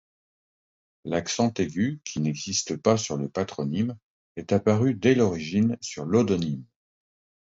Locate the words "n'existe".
2.21-2.75